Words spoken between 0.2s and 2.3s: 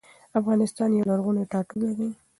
افغانستان يو لرغوني ټاټوبي دي